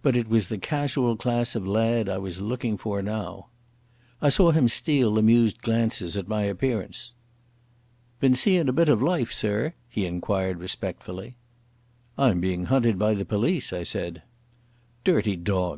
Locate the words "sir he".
9.32-10.06